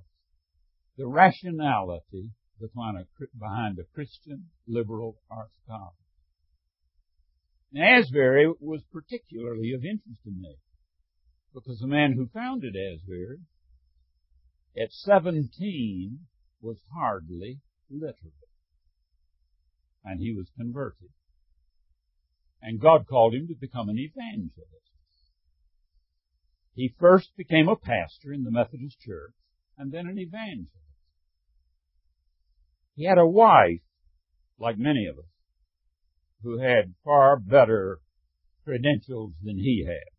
[0.96, 5.94] the rationality behind a Christian liberal arts college.
[7.76, 10.56] Asbury was particularly of interest to me
[11.54, 13.38] because the man who founded Asbury
[14.76, 16.18] at 17
[16.60, 17.60] was hardly
[17.90, 18.32] literate.
[20.04, 21.10] And he was converted.
[22.60, 24.74] And God called him to become an evangelist.
[26.74, 29.34] He first became a pastor in the Methodist Church
[29.78, 30.70] and then an evangelist.
[32.96, 33.82] He had a wife,
[34.58, 35.24] like many of us,
[36.42, 38.00] who had far better
[38.64, 40.13] credentials than he had.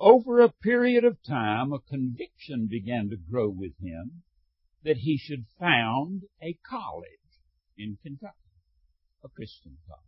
[0.00, 4.22] Over a period of time, a conviction began to grow with him
[4.84, 7.08] that he should found a college
[7.76, 8.34] in Kentucky,
[9.24, 10.04] a Christian college.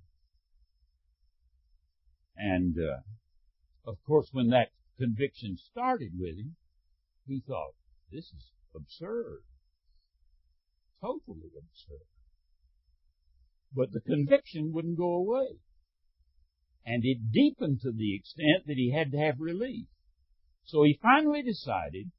[2.36, 3.00] And, uh,
[3.84, 6.56] of course, when that conviction started with him,
[7.26, 7.74] he thought,
[8.10, 9.42] this is absurd
[11.00, 12.06] totally absurd.
[13.74, 15.58] But the conviction wouldn't go away.
[16.84, 19.86] And it deepened to the extent that he had to have relief.
[20.64, 22.10] So he finally decided,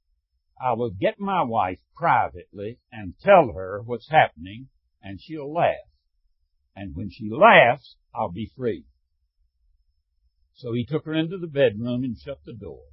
[0.61, 4.69] I will get my wife privately and tell her what's happening
[5.01, 5.89] and she'll laugh.
[6.75, 8.85] And when she laughs, I'll be free.
[10.53, 12.83] So he took her into the bedroom and shut the door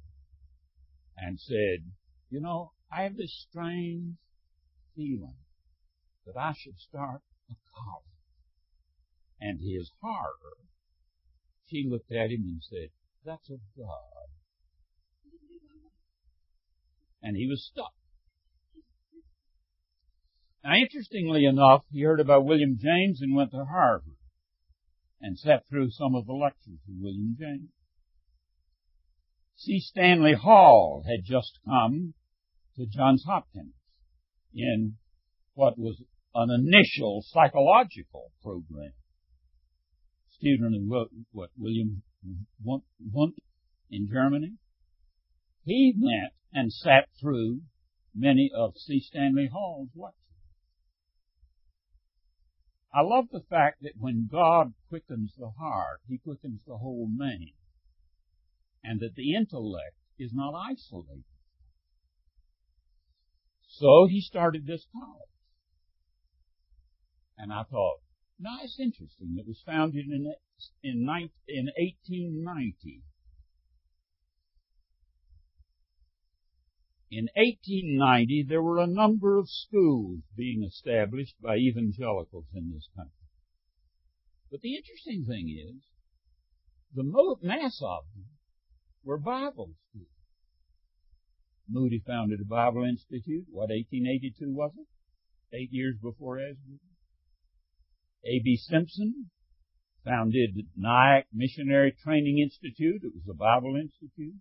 [1.15, 1.91] and said,
[2.29, 4.15] you know, I have this strange
[4.95, 5.37] feeling
[6.25, 8.05] that I should start a college.
[9.39, 10.57] And his horror,
[11.69, 12.89] she looked at him and said,
[13.25, 14.29] that's of God.
[17.21, 17.93] And he was stuck.
[20.63, 24.15] Now, interestingly enough, he heard about William James and went to Harvard
[25.21, 27.69] and sat through some of the lectures of William James.
[29.65, 29.79] G.
[29.79, 32.13] Stanley Hall had just come
[32.77, 33.73] to Johns Hopkins
[34.53, 34.95] in
[35.53, 36.01] what was
[36.33, 38.93] an initial psychological program.
[40.39, 42.01] Student of what, William
[42.63, 43.35] Wundt
[43.91, 44.53] in Germany.
[45.65, 47.61] He went and sat through
[48.15, 49.01] many of G.
[49.01, 50.15] Stanley Hall's lectures.
[52.93, 57.49] I love the fact that when God quickens the heart, He quickens the whole man.
[58.83, 61.25] And that the intellect is not isolated.
[63.67, 65.29] So he started this college.
[67.37, 67.99] And I thought,
[68.39, 69.35] now it's interesting.
[69.37, 70.33] It was founded in,
[70.81, 71.07] in,
[71.47, 73.03] in 1890.
[77.11, 83.11] In 1890, there were a number of schools being established by evangelicals in this country.
[84.51, 85.83] But the interesting thing is,
[86.93, 87.03] the
[87.41, 88.25] mass of them
[89.03, 90.07] were Bible schools.
[91.67, 93.45] Moody founded a Bible Institute.
[93.49, 94.87] What, 1882 was it?
[95.55, 96.79] Eight years before Asbury.
[98.25, 98.57] A.B.
[98.57, 99.29] Simpson
[100.03, 103.01] founded Nyack Missionary Training Institute.
[103.03, 104.35] It was a Bible Institute.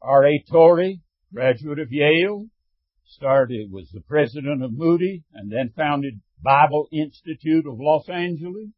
[0.00, 0.42] R.A.
[0.50, 1.00] Torrey
[1.32, 2.46] graduate of Yale,
[3.04, 8.68] started, was the president of Moody, and then founded Bible Institute of Los Angeles.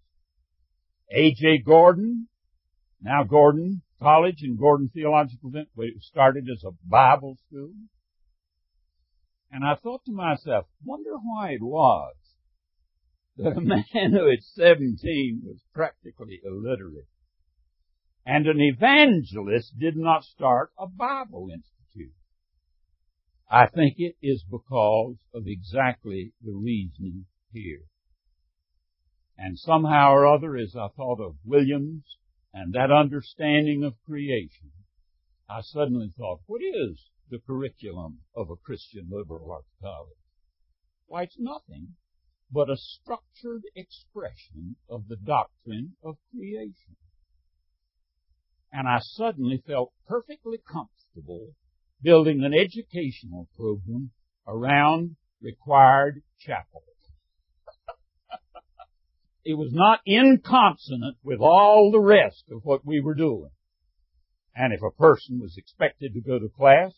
[1.10, 1.62] A.J.
[1.64, 2.28] Gordon,
[3.00, 7.72] now Gordon College and Gordon Theological, it started as a Bible school.
[9.50, 12.14] And I thought to myself, wonder why it was
[13.36, 17.06] that a man who at 17 was practically illiterate
[18.26, 22.14] and an evangelist did not start a Bible institute.
[23.50, 27.82] I think it is because of exactly the reasoning here.
[29.36, 32.04] And somehow or other, as I thought of Williams
[32.52, 34.70] and that understanding of creation,
[35.48, 40.16] I suddenly thought, what is the curriculum of a Christian liberal arts college?
[41.06, 41.96] Why, it's nothing
[42.50, 46.96] but a structured expression of the doctrine of creation.
[48.72, 51.54] And I suddenly felt perfectly comfortable
[52.02, 54.10] building an educational program
[54.46, 56.82] around required chapel.
[59.44, 63.50] it was not inconsonant with all the rest of what we were doing.
[64.54, 66.92] And if a person was expected to go to class,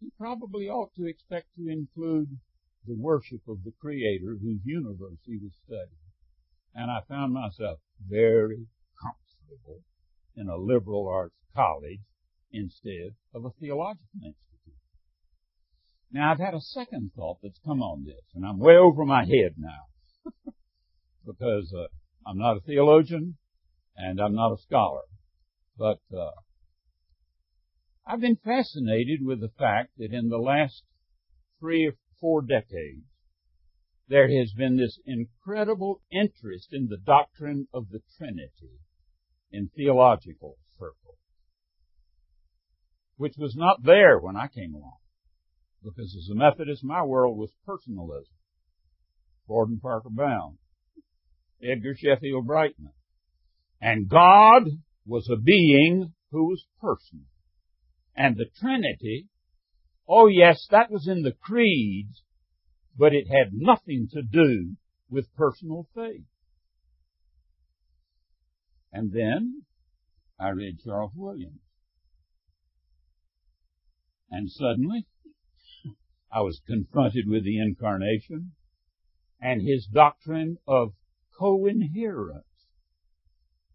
[0.00, 2.38] he probably ought to expect to include
[2.86, 5.88] the worship of the Creator whose universe he was studying.
[6.74, 8.66] And I found myself very
[9.00, 9.82] comfortable
[10.36, 12.00] in a liberal arts college
[12.52, 14.44] instead of a theological institute.
[16.12, 19.24] Now I've had a second thought that's come on this, and I'm way over my
[19.24, 20.32] head now
[21.26, 21.86] because uh,
[22.26, 23.36] I'm not a theologian
[23.96, 25.02] and I'm not a scholar,
[25.78, 26.30] but uh,
[28.06, 30.82] I've been fascinated with the fact that in the last
[31.58, 31.94] three or
[32.24, 33.04] four decades,
[34.08, 38.78] there has been this incredible interest in the doctrine of the Trinity
[39.52, 41.18] in theological circles
[43.16, 44.98] which was not there when I came along.
[45.82, 48.34] Because as a Methodist, my world was personalism.
[49.46, 50.58] Borden Parker Bowne,
[51.62, 52.92] Edgar Sheffield Brightman.
[53.80, 54.64] And God
[55.06, 57.26] was a being who was personal.
[58.16, 59.28] And the Trinity,
[60.08, 62.22] oh yes, that was in the creeds,
[62.96, 64.76] but it had nothing to do
[65.10, 66.26] with personal faith.
[68.92, 69.62] And then
[70.38, 71.60] I read Charles Williams.
[74.30, 75.06] And suddenly,
[76.32, 78.52] I was confronted with the incarnation
[79.40, 80.94] and his doctrine of
[81.38, 82.44] co-inherence.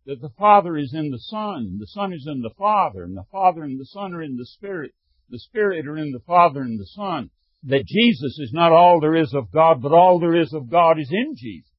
[0.06, 3.28] That the Father is in the Son, the Son is in the Father, and the
[3.32, 4.94] Father and the Son are in the Spirit,
[5.30, 7.30] the Spirit are in the Father and the Son.
[7.64, 10.98] That Jesus is not all there is of God, but all there is of God
[10.98, 11.70] is in Jesus.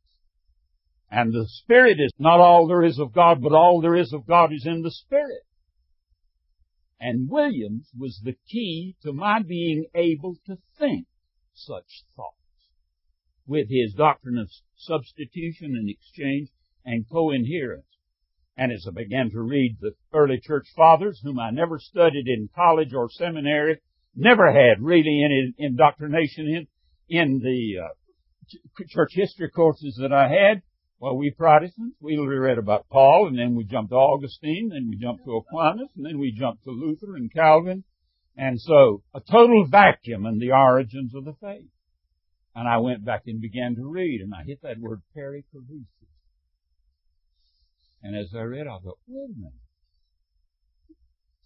[1.10, 4.26] And the Spirit is not all there is of God, but all there is of
[4.26, 5.42] God is in the Spirit.
[7.00, 11.06] And Williams was the key to my being able to think
[11.54, 12.36] such thoughts
[13.46, 16.50] with his doctrine of substitution and exchange
[16.84, 17.89] and co-inherence.
[18.60, 22.50] And as I began to read the early church fathers, whom I never studied in
[22.54, 23.80] college or seminary,
[24.14, 26.66] never had really any indoctrination in,
[27.08, 30.60] in the uh, church history courses that I had,
[30.98, 34.96] well, we Protestants, we read about Paul, and then we jumped to Augustine, then we
[34.96, 37.84] jumped to Aquinas, and then we jumped to Luther and Calvin.
[38.36, 41.70] And so, a total vacuum in the origins of the faith.
[42.54, 45.86] And I went back and began to read, and I hit that word perichoresis.
[48.02, 49.52] And as I read, I thought, wait a minute.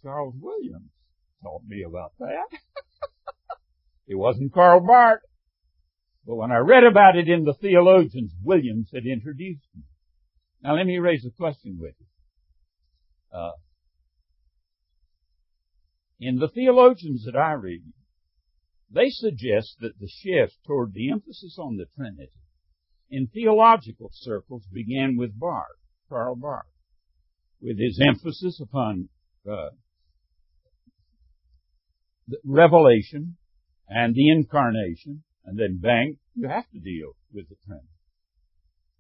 [0.03, 0.91] Charles Williams
[1.43, 2.49] taught me about that.
[4.07, 5.21] it wasn't Karl Barth.
[6.27, 9.83] But when I read about it in the theologians, Williams had introduced me.
[10.63, 13.39] Now let me raise a question with you.
[13.39, 13.53] Uh,
[16.21, 17.83] in the theologians that I read,
[18.91, 22.31] they suggest that the shift toward the emphasis on the Trinity
[23.11, 25.67] in theological circles began with Barth,
[26.15, 26.67] Karl Barth,
[27.61, 29.09] with his emphasis upon
[29.51, 29.71] uh,
[32.29, 33.37] the revelation
[33.89, 37.89] and the incarnation, and then bang, you have to deal with the Trinity.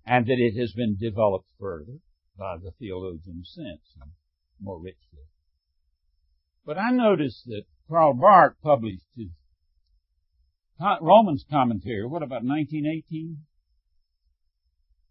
[0.04, 2.00] And that it has been developed further
[2.36, 4.08] by the theologians since,
[4.60, 5.28] more richly.
[6.66, 9.28] But I noticed that Karl Barth published his
[11.00, 13.38] Romans commentary, what about 1918?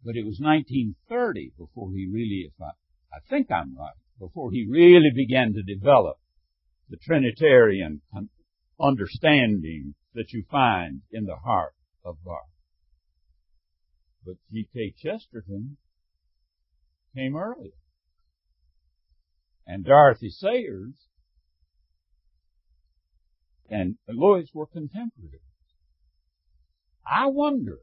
[0.03, 2.71] But it was 1930 before he really, if I,
[3.15, 6.17] I think I'm right, before he really began to develop
[6.89, 8.01] the Trinitarian
[8.79, 11.73] understanding that you find in the heart
[12.03, 12.43] of Barth.
[14.25, 14.93] But G.K.
[14.97, 15.77] Chesterton
[17.15, 17.71] came earlier.
[19.65, 21.07] And Dorothy Sayers
[23.69, 25.41] and Lewis were contemporaries.
[27.05, 27.79] I wonder,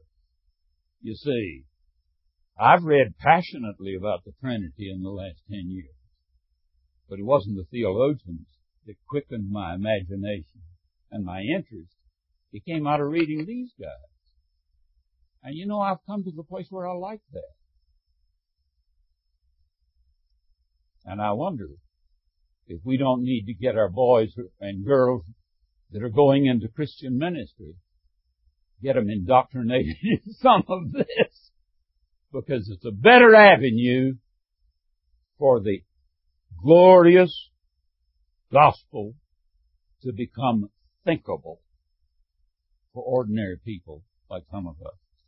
[1.01, 1.65] you see,
[2.61, 5.95] I've read passionately about the Trinity in the last ten years,
[7.09, 8.45] but it wasn't the theologians
[8.85, 10.61] that quickened my imagination
[11.09, 11.95] and my interest.
[12.53, 14.11] It came out of reading these guys.
[15.41, 17.53] And you know, I've come to the place where I like that.
[21.03, 21.67] And I wonder
[22.67, 25.23] if we don't need to get our boys and girls
[25.89, 27.73] that are going into Christian ministry
[28.83, 31.50] get them indoctrinated in some of this
[32.31, 34.13] because it's a better avenue
[35.37, 35.81] for the
[36.63, 37.49] glorious
[38.51, 39.13] gospel
[40.03, 40.69] to become
[41.05, 41.59] thinkable
[42.93, 45.00] for ordinary people like some of us.